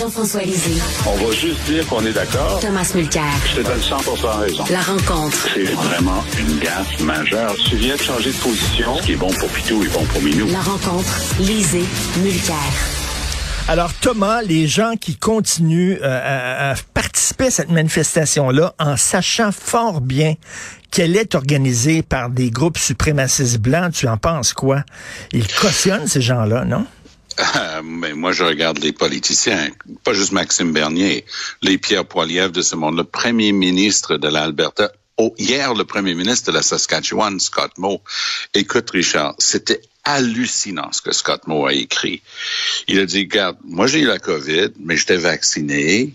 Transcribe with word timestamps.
Jean-François 0.00 0.40
Lisée. 0.44 0.80
On 1.06 1.14
va 1.16 1.32
juste 1.32 1.62
dire 1.66 1.86
qu'on 1.86 2.02
est 2.06 2.12
d'accord. 2.14 2.58
Thomas 2.60 2.90
Mulcair. 2.94 3.22
Je 3.50 3.60
te 3.60 3.66
donne 3.66 3.82
100 3.82 3.96
raison. 4.38 4.64
La 4.70 4.80
rencontre. 4.80 5.36
C'est 5.54 5.64
vraiment 5.64 6.24
une 6.38 6.58
gaffe 6.58 7.00
majeure. 7.00 7.54
Tu 7.68 7.76
viens 7.76 7.96
de 7.96 8.00
changer 8.00 8.32
de 8.32 8.36
position. 8.38 8.96
Ce 8.96 9.02
qui 9.02 9.12
est 9.12 9.16
bon 9.16 9.30
pour 9.34 9.48
Pitou 9.50 9.82
est 9.84 9.92
bon 9.92 10.02
pour 10.06 10.22
Minou. 10.22 10.46
La 10.50 10.60
rencontre. 10.62 11.20
Lisée. 11.40 11.84
Mulcair. 12.22 12.56
Alors 13.68 13.92
Thomas, 13.92 14.40
les 14.40 14.66
gens 14.66 14.94
qui 14.98 15.16
continuent 15.16 15.98
euh, 16.02 16.70
à, 16.70 16.70
à 16.70 16.74
participer 16.94 17.48
à 17.48 17.50
cette 17.50 17.70
manifestation-là 17.70 18.72
en 18.78 18.96
sachant 18.96 19.52
fort 19.52 20.00
bien 20.00 20.34
qu'elle 20.90 21.14
est 21.14 21.34
organisée 21.34 22.02
par 22.02 22.30
des 22.30 22.50
groupes 22.50 22.78
suprémacistes 22.78 23.58
blancs, 23.58 23.92
tu 23.92 24.08
en 24.08 24.16
penses 24.16 24.54
quoi? 24.54 24.82
Ils 25.32 25.46
cautionnent 25.46 26.08
ces 26.08 26.22
gens-là, 26.22 26.64
non? 26.64 26.86
Mais 27.84 28.14
moi, 28.14 28.32
je 28.32 28.44
regarde 28.44 28.78
les 28.78 28.92
politiciens, 28.92 29.70
pas 30.04 30.12
juste 30.12 30.32
Maxime 30.32 30.72
Bernier, 30.72 31.24
les 31.62 31.78
Pierre 31.78 32.04
Poilievre 32.04 32.52
de 32.52 32.62
ce 32.62 32.76
monde, 32.76 32.96
le 32.96 33.04
premier 33.04 33.52
ministre 33.52 34.16
de 34.16 34.28
l'Alberta. 34.28 34.90
Oh, 35.16 35.34
hier, 35.38 35.74
le 35.74 35.84
premier 35.84 36.14
ministre 36.14 36.50
de 36.50 36.56
la 36.56 36.62
Saskatchewan, 36.62 37.38
Scott 37.40 37.76
Moe. 37.76 38.00
Écoute, 38.54 38.90
Richard, 38.90 39.34
c'était 39.38 39.82
hallucinant 40.04 40.92
ce 40.92 41.02
que 41.02 41.12
Scott 41.12 41.46
Moe 41.46 41.68
a 41.68 41.72
écrit. 41.72 42.22
Il 42.88 42.98
a 43.00 43.06
dit, 43.06 43.20
regarde, 43.20 43.58
moi 43.64 43.86
j'ai 43.86 44.00
eu 44.00 44.06
la 44.06 44.18
COVID, 44.18 44.70
mais 44.78 44.96
j'étais 44.96 45.18
vacciné. 45.18 46.14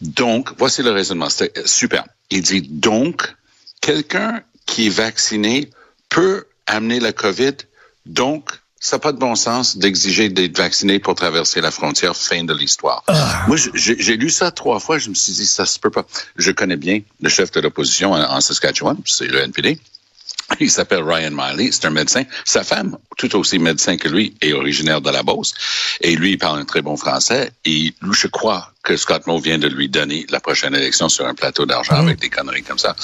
Donc, 0.00 0.50
voici 0.56 0.82
le 0.82 0.90
raisonnement. 0.90 1.28
C'était 1.28 1.66
super. 1.66 2.04
Il 2.30 2.42
dit, 2.42 2.62
donc, 2.62 3.34
quelqu'un 3.80 4.42
qui 4.64 4.86
est 4.86 4.90
vacciné 4.90 5.70
peut 6.08 6.46
amener 6.66 6.98
la 6.98 7.12
COVID. 7.12 7.56
Donc, 8.06 8.50
ça 8.78 8.96
n'a 8.96 9.00
pas 9.00 9.12
de 9.12 9.18
bon 9.18 9.34
sens 9.34 9.78
d'exiger 9.78 10.28
d'être 10.28 10.56
vacciné 10.56 10.98
pour 10.98 11.14
traverser 11.14 11.60
la 11.60 11.70
frontière. 11.70 12.14
Fin 12.16 12.44
de 12.44 12.54
l'histoire. 12.54 13.02
Ah. 13.08 13.44
Moi, 13.48 13.56
j'ai 13.74 14.16
lu 14.16 14.30
ça 14.30 14.50
trois 14.50 14.80
fois. 14.80 14.98
Je 14.98 15.08
me 15.10 15.14
suis 15.14 15.32
dit, 15.32 15.46
ça 15.46 15.66
se 15.66 15.78
peut 15.78 15.90
pas. 15.90 16.06
Je 16.36 16.50
connais 16.52 16.76
bien 16.76 17.00
le 17.20 17.28
chef 17.28 17.50
de 17.52 17.60
l'opposition 17.60 18.12
en, 18.12 18.22
en 18.22 18.40
Saskatchewan, 18.40 18.96
c'est 19.04 19.26
le 19.26 19.40
NPD. 19.40 19.78
Il 20.60 20.70
s'appelle 20.70 21.02
Ryan 21.02 21.32
Miley, 21.32 21.70
c'est 21.72 21.86
un 21.86 21.90
médecin. 21.90 22.22
Sa 22.44 22.62
femme, 22.62 22.96
tout 23.16 23.34
aussi 23.36 23.58
médecin 23.58 23.96
que 23.96 24.08
lui, 24.08 24.34
est 24.40 24.52
originaire 24.52 25.00
de 25.00 25.10
la 25.10 25.22
Beauce. 25.22 25.54
Et 26.00 26.14
lui, 26.14 26.32
il 26.32 26.38
parle 26.38 26.60
un 26.60 26.64
très 26.64 26.82
bon 26.82 26.96
français. 26.96 27.50
Et 27.64 27.92
lui, 28.00 28.12
je 28.12 28.28
crois 28.28 28.72
que 28.86 28.96
Scott 28.96 29.26
Moe 29.26 29.40
vient 29.40 29.58
de 29.58 29.66
lui 29.66 29.88
donner 29.88 30.24
la 30.30 30.38
prochaine 30.38 30.74
élection 30.74 31.08
sur 31.08 31.26
un 31.26 31.34
plateau 31.34 31.66
d'argent 31.66 31.96
avec 31.96 32.20
des 32.20 32.30
conneries 32.30 32.62
comme 32.62 32.78
ça. 32.78 32.94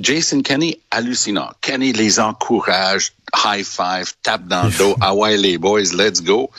Jason 0.00 0.42
Kenney, 0.42 0.78
hallucinant. 0.92 1.50
Kenney 1.60 1.92
les 1.92 2.20
encourage, 2.20 3.12
high 3.44 3.64
five, 3.64 4.12
tape 4.22 4.46
dans 4.46 4.64
le 4.64 4.70
dos, 4.70 4.96
ah 5.00 5.12
ouais 5.14 5.36
les 5.36 5.58
boys, 5.58 5.92
let's 5.92 6.22
go. 6.22 6.50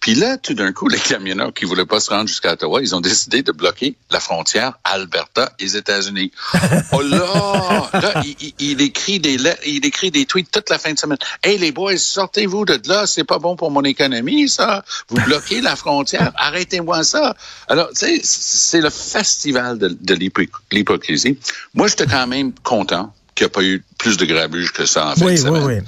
Puis 0.00 0.14
là, 0.14 0.38
tout 0.38 0.54
d'un 0.54 0.72
coup, 0.72 0.88
les 0.96 0.98
camionneurs 0.98 1.52
qui 1.52 1.64
voulaient 1.64 1.86
pas 1.86 1.98
se 1.98 2.10
rendre 2.10 2.28
jusqu'à 2.28 2.52
Ottawa, 2.52 2.80
ils 2.80 2.94
ont 2.94 3.00
décidé 3.00 3.42
de 3.42 3.50
bloquer 3.50 3.96
la 4.10 4.20
frontière 4.20 4.78
Alberta 4.84 5.52
et 5.58 5.76
États-Unis. 5.76 6.30
oh 6.92 7.02
là, 7.02 7.90
là, 7.92 8.22
il, 8.24 8.54
il, 8.60 8.80
écrit 8.80 9.18
des 9.18 9.38
lettres, 9.38 9.62
il 9.66 9.84
écrit 9.84 10.12
des 10.12 10.24
tweets 10.24 10.50
toute 10.52 10.70
la 10.70 10.78
fin 10.78 10.92
de 10.92 10.98
semaine. 10.98 11.18
Hey 11.42 11.58
les 11.58 11.72
boys, 11.72 11.96
sortez-vous 11.96 12.64
de 12.64 12.80
là, 12.86 13.06
c'est 13.06 13.24
pas 13.24 13.40
bon 13.40 13.56
pour 13.56 13.72
mon 13.72 13.82
économie 13.82 14.48
ça. 14.48 14.84
Vous 15.08 15.20
bloquez 15.24 15.60
la 15.60 15.74
frontière, 15.74 16.30
arrêtez-moi 16.36 17.02
ça. 17.02 17.34
Alors, 17.72 17.88
tu 17.88 18.00
sais, 18.00 18.20
c'est 18.22 18.82
le 18.82 18.90
festival 18.90 19.78
de, 19.78 19.88
de 19.88 20.14
l'hypocrisie. 20.70 21.38
Moi, 21.72 21.88
j'étais 21.88 22.04
quand 22.04 22.26
même 22.26 22.52
content 22.62 23.14
qu'il 23.34 23.46
n'y 23.46 23.50
a 23.50 23.54
pas 23.54 23.62
eu 23.62 23.82
plus 23.96 24.18
de 24.18 24.26
grabuge 24.26 24.74
que 24.74 24.84
ça 24.84 25.08
en 25.08 25.14
fait. 25.14 25.24
Oui, 25.24 25.40
oui, 25.40 25.58
oui. 25.60 25.78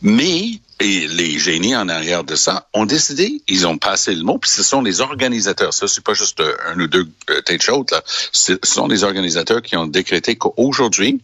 Mais 0.00 0.60
et 0.78 1.08
les 1.08 1.40
génies 1.40 1.74
en 1.74 1.88
arrière 1.88 2.22
de 2.22 2.36
ça 2.36 2.68
ont 2.72 2.86
décidé, 2.86 3.42
ils 3.48 3.66
ont 3.66 3.78
passé 3.78 4.14
le 4.14 4.22
mot, 4.22 4.38
puis 4.38 4.48
ce 4.48 4.62
sont 4.62 4.80
les 4.80 5.00
organisateurs. 5.00 5.74
Ça, 5.74 5.88
c'est 5.88 6.04
pas 6.04 6.14
juste 6.14 6.40
un 6.68 6.78
ou 6.78 6.86
deux 6.86 7.08
euh, 7.30 7.40
têtes 7.40 7.62
chaudes, 7.62 7.90
là. 7.90 8.00
Ce 8.30 8.52
sont 8.62 8.86
les 8.86 9.02
organisateurs 9.02 9.60
qui 9.60 9.76
ont 9.76 9.88
décrété 9.88 10.36
qu'aujourd'hui, 10.36 11.20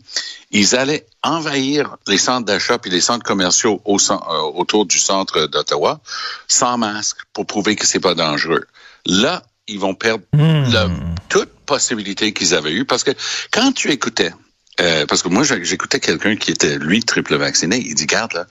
ils 0.51 0.75
allaient 0.75 1.07
envahir 1.23 1.99
les 2.09 2.19
centres 2.19 2.47
d'achat 2.47 2.79
puis 2.79 2.91
les 2.91 3.01
centres 3.01 3.25
commerciaux 3.25 3.81
au, 3.85 3.99
euh, 4.11 4.17
autour 4.55 4.87
du 4.87 4.99
centre 4.99 5.47
d'Ottawa 5.47 6.01
sans 6.49 6.79
masque 6.79 7.19
pour 7.33 7.47
prouver 7.47 7.77
que 7.77 7.87
c'est 7.87 8.01
pas 8.01 8.15
dangereux. 8.15 8.67
Là, 9.07 9.45
ils 9.71 9.79
vont 9.79 9.95
perdre 9.95 10.25
mmh. 10.33 10.73
la, 10.73 10.89
toute 11.29 11.51
possibilité 11.67 12.33
qu'ils 12.33 12.55
avaient 12.55 12.73
eue 12.73 12.85
parce 12.85 13.05
que 13.05 13.13
quand 13.51 13.73
tu 13.73 13.91
écoutais 13.91 14.33
euh, 14.81 15.05
parce 15.07 15.23
que 15.23 15.29
moi, 15.29 15.43
j'écoutais 15.43 16.01
quelqu'un 16.01 16.37
qui 16.37 16.53
était, 16.53 16.79
lui, 16.79 17.03
triple 17.03 17.37
vacciné. 17.37 17.77
Il 17.85 17.95
dit, 17.95 18.07
garde, 18.07 18.33
là, 18.33 18.47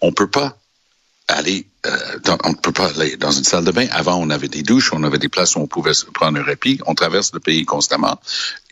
on 0.00 0.12
peut 0.12 0.30
pas 0.30 0.56
aller, 1.28 1.66
euh, 1.86 2.18
dans, 2.24 2.38
on 2.44 2.54
peut 2.54 2.72
pas 2.72 2.88
aller 2.88 3.16
dans 3.16 3.32
une 3.32 3.44
salle 3.44 3.64
de 3.64 3.70
bain. 3.70 3.86
Avant, 3.90 4.16
on 4.16 4.30
avait 4.30 4.48
des 4.48 4.62
douches, 4.62 4.92
on 4.92 5.02
avait 5.02 5.18
des 5.18 5.28
places 5.28 5.56
où 5.56 5.60
on 5.60 5.66
pouvait 5.66 5.92
prendre 6.14 6.38
un 6.38 6.42
répit. 6.42 6.80
On 6.86 6.94
traverse 6.94 7.32
le 7.34 7.40
pays 7.40 7.64
constamment. 7.66 8.18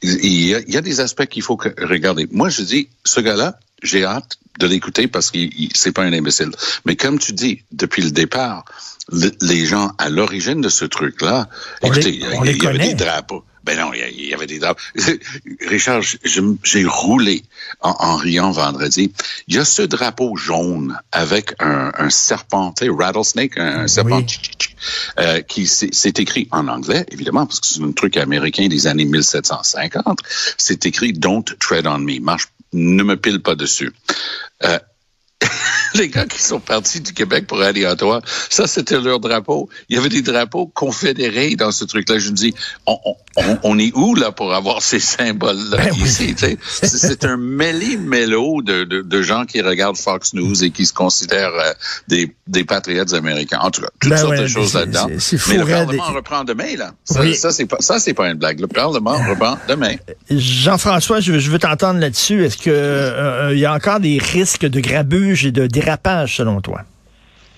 Il 0.02 0.48
y 0.48 0.54
a, 0.54 0.60
il 0.60 0.72
y 0.72 0.76
a 0.76 0.80
des 0.80 1.00
aspects 1.00 1.26
qu'il 1.26 1.42
faut 1.42 1.56
que, 1.56 1.68
regarder. 1.84 2.28
Moi, 2.30 2.48
je 2.48 2.62
dis, 2.62 2.88
ce 3.04 3.20
gars-là, 3.20 3.58
j'ai 3.82 4.04
hâte 4.04 4.38
de 4.58 4.66
l'écouter 4.66 5.08
parce 5.08 5.30
qu'il 5.30 5.70
c'est 5.74 5.92
pas 5.92 6.02
un 6.02 6.12
imbécile. 6.12 6.50
Mais 6.84 6.96
comme 6.96 7.18
tu 7.18 7.32
dis, 7.32 7.62
depuis 7.72 8.02
le 8.02 8.10
départ, 8.10 8.64
le, 9.10 9.30
les 9.40 9.66
gens 9.66 9.92
à 9.98 10.08
l'origine 10.10 10.60
de 10.60 10.68
ce 10.68 10.84
truc-là, 10.84 11.48
écoutez, 11.82 12.02
les, 12.12 12.50
il 12.52 12.56
y, 12.56 12.62
y 12.62 12.66
avait 12.66 12.78
des 12.78 12.94
drapeaux. 12.94 13.44
Ben 13.64 13.78
non, 13.78 13.92
il 13.94 14.26
y 14.26 14.34
avait 14.34 14.46
des 14.48 14.58
drapeaux. 14.58 14.80
Richard, 15.68 16.02
j'ai 16.64 16.84
roulé 16.84 17.44
en, 17.80 17.94
en, 17.98 18.16
riant 18.16 18.50
vendredi. 18.50 19.12
Il 19.46 19.54
y 19.54 19.58
a 19.58 19.64
ce 19.64 19.82
drapeau 19.82 20.36
jaune 20.36 20.98
avec 21.12 21.54
un, 21.60 21.92
un 21.96 22.10
serpent, 22.10 22.72
tu 22.76 22.86
sais, 22.86 22.91
rattlesnake, 22.92 23.56
un, 23.58 23.82
un 23.82 23.86
serpent 23.88 24.16
Oui. 24.18 24.26
euh, 25.20 25.42
qui 25.42 25.68
c'est 25.68 26.18
écrit 26.18 26.48
en 26.50 26.66
anglais, 26.66 27.06
évidemment, 27.12 27.46
parce 27.46 27.60
que 27.60 27.68
c'est 27.68 27.82
un 27.82 27.92
truc 27.92 28.16
américain 28.16 28.66
des 28.66 28.88
années 28.88 29.04
1750. 29.04 30.18
C'est 30.58 30.84
écrit 30.84 31.12
Don't 31.12 31.44
tread 31.60 31.86
on 31.86 31.98
me. 32.00 32.18
Marche, 32.18 32.48
ne 32.72 33.04
me 33.04 33.16
pile 33.16 33.41
pas 33.42 33.54
dessus. 33.54 33.92
uh, 34.62 34.78
les 35.98 36.08
gars 36.08 36.26
qui 36.26 36.42
sont 36.42 36.60
partis 36.60 37.00
du 37.00 37.12
Québec 37.12 37.47
pour 37.47 37.60
aller 37.62 37.84
à 37.84 37.92
Ottawa, 37.92 38.20
ça, 38.50 38.66
c'était 38.66 39.00
leur 39.00 39.20
drapeau. 39.20 39.69
Il 39.88 39.97
y 39.97 39.98
avait 39.98 40.08
des 40.08 40.22
drapeaux 40.22 40.66
confédérés 40.66 41.56
dans 41.56 41.72
ce 41.72 41.84
truc-là. 41.84 42.19
Je 42.19 42.30
me 42.30 42.34
dis, 42.34 42.54
on, 42.86 42.97
on, 43.36 43.58
on, 43.62 43.78
est 43.78 43.92
où, 43.94 44.14
là, 44.14 44.30
pour 44.32 44.54
avoir 44.54 44.82
ces 44.82 45.00
symboles-là 45.00 45.76
Ben 45.78 45.94
ici? 46.04 46.34
C'est 46.82 47.25
un 47.25 47.36
mêlé-mélo 47.36 48.62
de, 48.62 48.84
de, 48.84 49.03
de 49.03 49.22
gens 49.22 49.44
qui 49.44 49.60
regardent 49.60 49.97
Fox 49.97 50.34
News 50.34 50.62
et 50.64 50.70
qui 50.70 50.86
se 50.86 50.92
considèrent 50.92 51.53
euh, 51.54 51.72
des, 52.09 52.34
des 52.47 52.64
patriotes 52.64 53.12
américains. 53.14 53.59
En 53.60 53.70
tout 53.70 53.80
cas, 53.82 53.88
toutes 54.00 54.10
Ben 54.10 54.16
sortes 54.19 54.30
ouais, 54.32 54.41
de 54.42 54.47
choses 54.47 54.74
là-dedans. 54.74 55.06
c'est- 55.09 55.20
c'est 55.20 55.38
fou, 55.38 55.50
Mais 55.53 55.59
le. 55.59 55.64
Parlement 55.66 56.12
reprend 56.12 56.44
demain, 56.44 56.76
là. 56.76 56.92
Ça, 57.04 57.20
Oui. 57.20 57.34
ça 57.34 57.50
c'est 57.53 57.66
pas, 58.14 58.28
une 58.30 58.38
blague. 58.38 58.60
Le 58.60 58.66
Parlement 58.66 59.16
reprend 59.28 59.56
demain. 59.69 59.94
Jean-François, 60.30 61.20
je, 61.20 61.38
je 61.38 61.50
veux 61.50 61.59
t'entendre 61.59 62.00
là-dessus. 62.00 62.44
Est-ce 62.44 62.59
que 62.59 62.70
euh, 62.70 63.53
il 63.54 63.59
y 63.60 63.64
a 63.66 63.72
encore 63.72 64.00
des 64.00 64.19
risques 64.19 64.66
de 64.66 64.80
grabuge 64.80 65.47
et 65.47 65.50
de 65.53 65.66
selon 66.26 66.60
toi? 66.60 66.82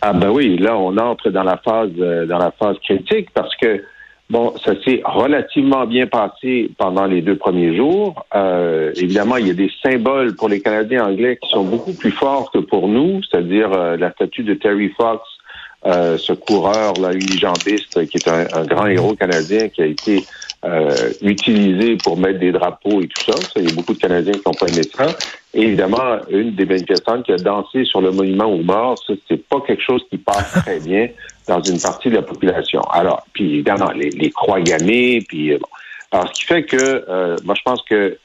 Ah 0.07 0.13
ben 0.13 0.29
oui, 0.31 0.59
là 0.59 0.77
on 0.77 0.97
entre 0.99 1.31
dans 1.31 1.43
la 1.43 1.57
phase 1.57 1.91
euh, 1.99 2.27
dans 2.27 2.39
la 2.39 2.51
phase 2.51 2.77
critique 2.85 3.29
parce 3.33 3.57
que 3.57 3.83
bon, 4.29 4.53
ça 4.63 4.73
s'est 4.85 5.01
relativement 5.03 5.87
bien 5.87 6.07
passé 6.07 6.71
pendant 6.77 7.07
les 7.07 7.23
deux 7.23 7.37
premiers 7.37 7.75
jours. 7.75 8.27
Euh, 8.35 8.93
évidemment, 8.97 9.39
il 9.39 9.49
y 9.49 9.51
a 9.51 9.55
des 9.55 9.71
symboles 9.83 10.37
pour 10.37 10.51
les 10.51 10.61
Canadiens 10.61 11.07
anglais 11.07 11.39
qui 11.41 11.49
sont 11.51 11.65
beaucoup 11.65 11.95
plus 11.95 12.11
forts 12.11 12.51
que 12.53 12.59
pour 12.59 12.89
nous, 12.89 13.23
c'est-à-dire 13.23 13.73
euh, 13.73 13.97
la 13.97 14.13
statue 14.13 14.43
de 14.43 14.55
Terry 14.55 14.91
Fox, 14.91 15.23
ce 15.87 16.33
coureur 16.33 16.95
là 16.95 17.13
unijambiste 17.13 18.07
qui 18.09 18.17
est 18.17 18.29
un, 18.29 18.65
grand 18.65 18.87
héros 18.87 19.15
canadien 19.15 19.69
qui 19.69 19.83
a 19.83 19.87
été 19.87 20.25
euh, 20.65 21.97
pour 22.03 22.17
mettre 22.19 22.39
des 22.39 22.53
drapeaux 22.53 23.01
et 23.01 23.09
tout 23.09 23.33
ça. 23.33 23.37
ça. 23.37 23.61
Il 23.61 23.69
y 23.69 23.73
a 23.73 23.75
beaucoup 23.75 23.95
de 23.95 23.99
Canadiens 23.99 24.33
qui 24.33 24.43
n'ont 24.47 24.55
pas 24.55 24.67
aimé 24.67 24.83
ça. 24.83 25.07
Et 25.53 25.63
évidemment, 25.63 26.19
une 26.31 26.55
des 26.55 26.67
manifestantes 26.67 27.25
qui 27.25 27.33
a 27.33 27.37
dansé 27.37 27.85
sur 27.85 28.01
le 28.01 28.11
monument 28.11 28.47
aux 28.47 28.63
morts, 28.63 28.99
ça, 29.07 29.15
c'est 29.29 29.47
pas 29.49 29.61
quelque 29.61 29.83
chose 29.83 30.03
qui 30.11 30.19
passe 30.19 30.53
très 30.65 30.81
bien 30.81 31.09
dans 31.47 31.63
une 31.63 31.81
partie 31.81 32.09
de 32.11 32.17
la 32.17 32.23
population. 32.23 32.81
Alors, 32.91 33.25
puis 33.33 33.55
évidemment, 33.55 33.91
les, 33.93 34.11
les 34.11 34.31
croix 34.31 34.61
gammées, 34.61 35.25
puis 35.29 35.53
bon. 35.53 35.69
Alors, 36.11 36.29
ce 36.29 36.33
qui 36.35 36.45
fait 36.45 36.63
que 36.65 37.05
euh, 37.09 37.37
moi, 37.45 37.55
je 37.57 37.63
pense 37.65 37.83
que 37.83 38.19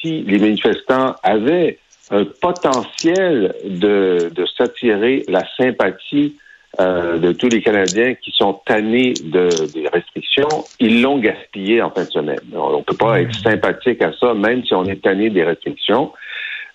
si 0.00 0.22
les 0.22 0.38
manifestants 0.38 1.14
avaient 1.22 1.78
un 2.10 2.24
potentiel 2.24 3.54
de, 3.64 4.30
de 4.32 4.46
s'attirer 4.56 5.24
la 5.28 5.42
sympathie 5.56 6.36
euh, 6.80 7.18
de 7.18 7.32
tous 7.32 7.48
les 7.48 7.62
Canadiens 7.62 8.14
qui 8.14 8.32
sont 8.32 8.60
tannés 8.66 9.14
de, 9.22 9.48
des 9.72 9.88
restrictions, 9.88 10.64
ils 10.80 11.02
l'ont 11.02 11.18
gaspillé 11.18 11.82
en 11.82 11.90
fin 11.90 12.04
de 12.04 12.10
semaine. 12.10 12.40
On 12.52 12.78
ne 12.78 12.82
peut 12.82 12.96
pas 12.96 13.20
être 13.20 13.34
sympathique 13.34 14.02
à 14.02 14.12
ça, 14.12 14.34
même 14.34 14.64
si 14.64 14.74
on 14.74 14.84
est 14.84 15.02
tanné 15.02 15.30
des 15.30 15.44
restrictions. 15.44 16.12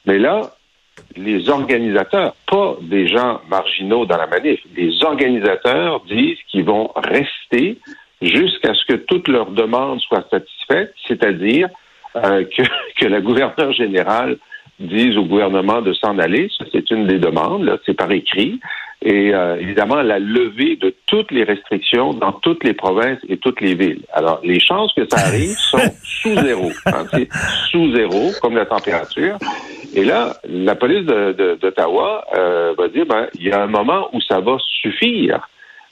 Mais 0.06 0.18
là, 0.18 0.52
les 1.16 1.50
organisateurs, 1.50 2.36
pas 2.50 2.78
des 2.82 3.08
gens 3.08 3.42
marginaux 3.50 4.06
dans 4.06 4.18
la 4.18 4.28
manif, 4.28 4.60
les 4.76 5.04
organisateurs 5.04 6.02
disent 6.06 6.38
qu'ils 6.50 6.66
vont 6.66 6.92
rester 6.96 7.78
jusqu'à 8.22 8.74
ce 8.74 8.86
que 8.86 8.98
toutes 8.98 9.28
leurs 9.28 9.52
demandes 9.52 10.00
soient 10.02 10.26
satisfaites, 10.30 10.94
c'est-à-dire 11.08 11.70
euh, 12.16 12.44
que, 12.46 12.64
que 13.00 13.08
la 13.08 13.22
gouverneure 13.22 13.72
générale 13.74 14.38
dise 14.80 15.18
au 15.18 15.26
gouvernement 15.26 15.82
de 15.82 15.94
s'en 15.94 16.18
aller. 16.20 16.50
Ça, 16.58 16.66
c'est 16.72 16.90
une 16.92 17.08
des 17.08 17.20
demandes, 17.20 17.64
là, 17.64 17.78
c'est 17.86 17.94
par 17.94 18.12
écrit. 18.12 18.60
Et 19.02 19.34
euh, 19.34 19.56
évidemment 19.58 20.02
la 20.02 20.20
levée 20.20 20.76
de 20.76 20.94
toutes 21.08 21.32
les 21.32 21.44
restrictions 21.44 22.14
dans 22.14 22.34
toutes 22.34 22.64
les 22.64 22.74
provinces 22.74 23.20
et 23.30 23.38
toutes 23.38 23.62
les 23.62 23.74
villes. 23.74 24.04
Alors, 24.14 24.42
les 24.44 24.60
chances 24.60 24.94
que 24.94 25.08
ça 25.10 25.26
arrive 25.26 25.56
sont 25.72 25.78
sous 26.04 26.36
zéro. 26.36 26.70
Hein, 26.86 27.06
c'est 27.12 27.30
sous 27.72 27.96
zéro, 27.96 28.32
comme 28.42 28.56
la 28.56 28.66
température. 28.66 29.38
Et 29.96 30.04
là, 30.04 30.36
la 30.44 30.76
police 30.76 31.06
d'Ottawa 31.06 32.26
de, 32.34 32.38
euh, 32.38 32.74
va 32.78 32.88
dire, 32.90 33.06
ben, 33.06 33.28
il 33.36 33.48
y 33.48 33.52
a 33.52 33.64
un 33.64 33.68
moment 33.68 34.10
où 34.14 34.22
ça 34.22 34.40
va 34.40 34.58
suffire. 34.82 35.48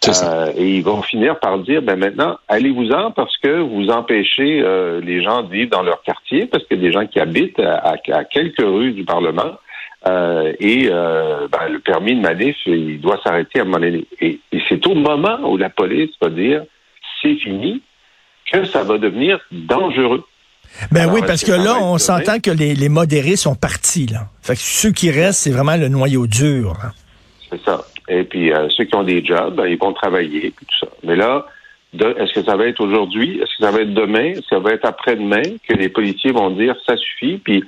Euh, 0.07 0.51
et 0.56 0.75
ils 0.75 0.83
vont 0.83 1.01
finir 1.01 1.39
par 1.39 1.57
dire, 1.60 1.81
ben 1.81 1.98
maintenant, 1.98 2.38
allez-vous-en 2.48 3.12
parce 3.12 3.36
que 3.38 3.60
vous 3.60 3.89
empêchez 3.89 4.62
euh, 4.62 5.01
les 5.01 5.24
gens 5.24 5.42
de 5.42 5.51
vivre 5.51 5.71
dans 5.71 5.81
leur 5.81 6.01
quartier, 6.03 6.45
parce 6.45 6.63
que 6.65 6.75
des 6.75 6.92
gens 6.92 7.07
qui 7.07 7.19
habitent 7.19 7.60
à, 7.60 7.95
à 8.12 8.24
quelques 8.24 8.62
rues 8.62 8.92
du 8.92 9.03
Parlement. 9.03 9.57
Euh, 10.06 10.54
et 10.60 10.90
euh, 10.92 11.48
ben, 11.52 11.70
le 11.70 11.80
permis 11.80 12.16
de 12.16 12.22
manif, 12.22 12.56
il 12.66 13.00
doit 13.02 13.20
s'arrêter 13.24 13.60
à 13.60 13.62
un 13.64 13.66
moment 13.66 13.80
donné. 13.80 14.06
Et, 14.22 14.40
c'est 14.70 14.86
au 14.86 14.96
moment 14.96 15.40
où 15.50 15.58
la 15.58 15.70
police 15.70 16.12
va 16.22 16.30
dire 16.30 16.64
c'est 17.22 17.36
fini 17.36 17.82
que 18.52 18.64
ça 18.66 18.84
va 18.84 18.98
devenir 18.98 19.40
dangereux. 19.52 20.24
Ben 20.92 21.10
oui, 21.12 21.22
parce 21.26 21.44
que 21.44 21.52
là, 21.52 21.78
on 21.82 21.98
s'entend 21.98 22.40
que 22.40 22.52
les, 22.52 22.90
modérés 22.90 23.36
sont 23.36 23.56
partis. 23.56 24.06
Là. 24.06 24.28
Fait 24.42 24.54
que 24.54 24.60
ceux 24.60 24.92
qui 24.92 25.10
restent, 25.10 25.40
c'est 25.40 25.52
vraiment 25.52 25.78
le 25.78 25.88
noyau 25.88 26.28
dur. 26.28 26.76
C'est 27.50 27.62
ça. 27.64 27.86
Et 28.08 28.24
puis 28.24 28.54
euh, 28.54 28.70
ceux 28.70 28.84
qui 28.84 28.96
ont 28.96 29.04
des 29.04 29.26
jobs, 29.26 29.56
ben, 29.56 29.66
ils 29.66 29.78
vont 29.78 29.94
travailler, 29.94 30.54
puis 30.56 30.66
tout 30.66 30.86
ça. 30.86 30.88
Mais 31.04 31.16
là, 31.16 31.46
est-ce 31.94 32.34
que 32.34 32.44
ça 32.44 32.56
va 32.56 32.68
être 32.68 32.82
aujourd'hui? 32.82 33.40
Est-ce 33.40 33.58
que 33.58 33.64
ça 33.64 33.72
va 33.72 33.82
être 33.82 33.94
demain? 33.94 34.32
Est-ce 34.32 34.42
que 34.42 34.48
ça 34.50 34.60
va 34.60 34.74
être 34.74 34.86
après-demain 34.86 35.42
que 35.68 35.74
les 35.74 35.90
policiers 35.90 36.32
vont 36.32 36.52
dire 36.52 36.76
ça 36.86 36.96
suffit? 36.98 37.38
Puis 37.38 37.64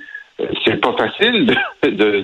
c'est 0.64 0.80
pas 0.80 0.94
facile 0.96 1.46
de, 1.82 1.90
de, 1.90 2.20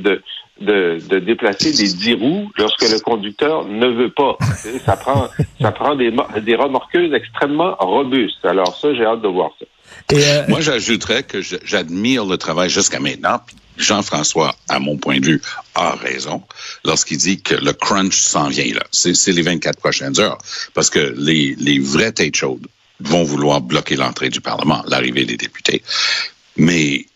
de, 0.60 0.98
de, 1.08 1.18
déplacer 1.18 1.72
des 1.72 1.92
dix 1.92 2.14
roues 2.14 2.50
lorsque 2.56 2.82
le 2.82 2.98
conducteur 3.00 3.66
ne 3.66 3.88
veut 3.88 4.10
pas. 4.10 4.36
ça 4.84 4.96
prend, 4.96 5.28
ça 5.60 5.72
prend 5.72 5.94
des, 5.94 6.12
des 6.42 6.54
remorqueuses 6.54 7.12
extrêmement 7.12 7.76
robustes. 7.78 8.44
Alors 8.44 8.76
ça, 8.76 8.94
j'ai 8.94 9.04
hâte 9.04 9.22
de 9.22 9.28
voir 9.28 9.50
ça. 9.58 9.66
Euh, 10.12 10.44
Moi, 10.48 10.60
j'ajouterais 10.60 11.22
que 11.22 11.40
j'admire 11.40 12.24
le 12.24 12.36
travail 12.38 12.70
jusqu'à 12.70 13.00
maintenant. 13.00 13.40
Jean-François, 13.76 14.54
à 14.68 14.78
mon 14.78 14.96
point 14.96 15.20
de 15.20 15.26
vue, 15.26 15.42
a 15.74 15.94
raison 15.96 16.42
lorsqu'il 16.84 17.18
dit 17.18 17.42
que 17.42 17.54
le 17.54 17.72
crunch 17.72 18.16
s'en 18.16 18.48
vient 18.48 18.72
là. 18.74 18.82
C'est 18.90 19.32
les 19.32 19.42
24 19.42 19.78
prochaines 19.78 20.18
heures. 20.18 20.38
Parce 20.74 20.88
que 20.88 21.14
les, 21.18 21.54
les 21.58 21.78
vraies 21.78 22.12
têtes 22.12 22.36
chaudes 22.36 22.66
vont 23.00 23.24
vouloir 23.24 23.60
bloquer 23.60 23.96
l'entrée 23.96 24.30
du 24.30 24.40
Parlement, 24.40 24.82
l'arrivée 24.88 25.26
des 25.26 25.36
députés. 25.36 25.82
Mais 26.56 27.06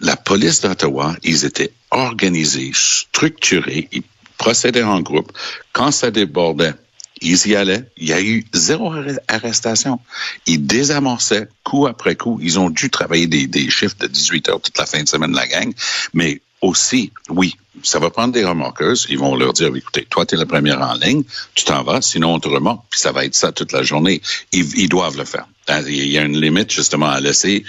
la 0.00 0.16
police 0.16 0.60
d'Ottawa, 0.60 1.16
ils 1.22 1.44
étaient 1.44 1.72
organisés, 1.90 2.72
structurés, 2.74 3.88
ils 3.92 4.02
procédaient 4.38 4.82
en 4.82 5.00
groupe. 5.00 5.32
Quand 5.72 5.90
ça 5.90 6.10
débordait, 6.10 6.74
ils 7.20 7.46
y 7.46 7.56
allaient. 7.56 7.84
Il 7.96 8.08
y 8.08 8.12
a 8.12 8.20
eu 8.20 8.44
zéro 8.52 8.92
arrestation. 9.28 10.00
Ils 10.46 10.66
désamorçaient 10.66 11.48
coup 11.64 11.86
après 11.86 12.14
coup. 12.14 12.38
Ils 12.42 12.58
ont 12.58 12.70
dû 12.70 12.90
travailler 12.90 13.26
des, 13.26 13.46
des 13.46 13.70
chiffres 13.70 13.96
de 13.98 14.06
18 14.06 14.48
heures 14.50 14.60
toute 14.60 14.76
la 14.76 14.86
fin 14.86 15.02
de 15.02 15.08
semaine 15.08 15.32
de 15.32 15.36
la 15.36 15.46
gang. 15.46 15.72
Mais 16.12 16.40
aussi, 16.60 17.12
oui, 17.28 17.56
ça 17.82 17.98
va 17.98 18.10
prendre 18.10 18.32
des 18.32 18.44
remorqueuses. 18.44 19.06
Ils 19.08 19.18
vont 19.18 19.34
leur 19.34 19.52
dire, 19.52 19.74
écoutez, 19.74 20.06
toi, 20.08 20.26
tu 20.26 20.34
es 20.34 20.38
la 20.38 20.46
première 20.46 20.80
en 20.80 20.94
ligne, 20.94 21.22
tu 21.54 21.64
t'en 21.64 21.82
vas, 21.82 22.00
sinon 22.02 22.34
on 22.34 22.40
te 22.40 22.48
remorque, 22.48 22.84
puis 22.90 23.00
ça 23.00 23.12
va 23.12 23.24
être 23.24 23.34
ça 23.34 23.52
toute 23.52 23.72
la 23.72 23.82
journée. 23.82 24.20
Ils, 24.52 24.78
ils 24.78 24.88
doivent 24.88 25.16
le 25.16 25.24
faire. 25.24 25.46
Il 25.68 26.08
y 26.08 26.18
a 26.18 26.22
une 26.22 26.40
limite, 26.40 26.70
justement, 26.70 27.08
à 27.08 27.20
laisser 27.20 27.64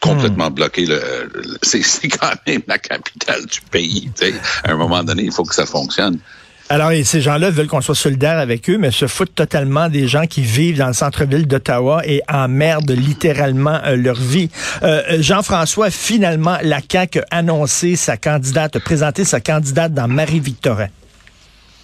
complètement 0.00 0.50
bloqué. 0.50 0.86
Le, 0.86 1.00
c'est 1.62 2.08
quand 2.08 2.34
même 2.46 2.62
la 2.68 2.78
capitale 2.78 3.44
du 3.46 3.60
pays. 3.70 4.10
À 4.64 4.72
un 4.72 4.76
moment 4.76 5.02
donné, 5.02 5.24
il 5.24 5.32
faut 5.32 5.44
que 5.44 5.54
ça 5.54 5.66
fonctionne. 5.66 6.18
Alors, 6.72 6.92
ces 7.02 7.20
gens-là 7.20 7.50
veulent 7.50 7.66
qu'on 7.66 7.80
soit 7.80 7.96
solidaire 7.96 8.38
avec 8.38 8.70
eux, 8.70 8.78
mais 8.78 8.92
se 8.92 9.08
foutent 9.08 9.34
totalement 9.34 9.88
des 9.88 10.06
gens 10.06 10.26
qui 10.26 10.42
vivent 10.42 10.78
dans 10.78 10.86
le 10.86 10.92
centre-ville 10.92 11.48
d'Ottawa 11.48 12.02
et 12.06 12.22
emmerdent 12.32 12.92
littéralement 12.92 13.80
euh, 13.84 13.96
leur 13.96 14.14
vie. 14.14 14.50
Euh, 14.84 15.02
Jean-François, 15.18 15.90
finalement, 15.90 16.58
la 16.62 16.78
CAQ 16.88 17.22
a 17.22 17.38
annoncé 17.38 17.96
sa 17.96 18.16
candidate, 18.16 18.76
a 18.76 18.80
présenté 18.80 19.24
sa 19.24 19.40
candidate 19.40 19.92
dans 19.94 20.06
Marie-Victorin. 20.06 20.86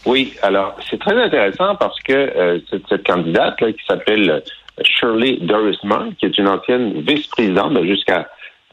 Oui, 0.04 0.34
alors, 0.42 0.76
c'est 0.88 1.00
très 1.00 1.20
intéressant 1.20 1.74
parce 1.74 2.00
que 2.02 2.12
euh, 2.12 2.60
cette, 2.70 2.82
cette, 2.88 3.04
candidate 3.04 3.60
là, 3.60 3.72
qui 3.72 3.84
s'appelle 3.88 4.40
Shirley 4.82 5.38
Dorisman, 5.40 6.14
qui 6.16 6.26
est 6.26 6.38
une 6.38 6.48
ancienne 6.48 7.00
vice-présidente 7.00 7.74
ben, 7.74 7.86
jusqu'à 7.86 8.28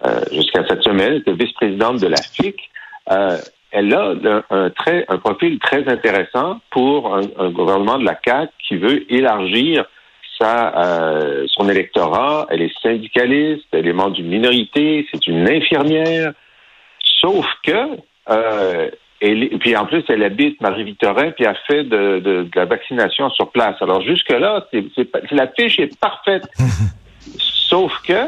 euh, 0.05 0.19
jusqu'à 0.33 0.65
cette 0.67 0.83
semaine, 0.83 1.23
vice-présidente 1.25 2.01
de 2.01 2.07
la 2.07 2.17
FIC. 2.17 2.57
Euh, 3.09 3.37
elle 3.71 3.93
a 3.93 4.13
un, 4.49 4.69
très, 4.69 5.05
un 5.07 5.17
profil 5.17 5.59
très 5.59 5.87
intéressant 5.87 6.59
pour 6.71 7.15
un, 7.15 7.49
gouvernement 7.49 7.97
de 7.97 8.05
la 8.05 8.19
CAQ 8.23 8.51
qui 8.67 8.75
veut 8.75 9.11
élargir 9.11 9.85
sa, 10.39 10.77
euh, 10.77 11.45
son 11.47 11.69
électorat. 11.69 12.47
Elle 12.49 12.63
est 12.63 12.81
syndicaliste, 12.81 13.65
elle 13.71 13.87
est 13.87 13.93
membre 13.93 14.11
d'une 14.11 14.27
minorité, 14.27 15.07
c'est 15.11 15.25
une 15.25 15.49
infirmière. 15.49 16.33
Sauf 17.21 17.45
que 17.63 17.97
euh, 18.29 18.91
et, 19.25 19.57
puis 19.57 19.73
en 19.77 19.85
plus, 19.85 20.03
elle 20.09 20.21
habite 20.21 20.59
Marie-Victorin, 20.59 21.31
puis 21.31 21.45
elle 21.45 21.57
fait 21.65 21.85
de, 21.85 22.19
de, 22.19 22.49
la 22.53 22.65
vaccination 22.65 23.29
sur 23.29 23.51
place. 23.51 23.77
Alors 23.79 24.01
jusque-là, 24.01 24.67
la 25.31 25.47
fiche 25.47 25.79
est 25.79 25.97
parfaite. 25.97 26.43
Sauf 27.39 27.93
que 28.05 28.27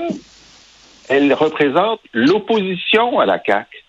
elle 1.10 1.34
représente 1.34 2.00
l'opposition 2.14 3.20
à 3.20 3.26
la 3.26 3.42
CAQ. 3.46 3.84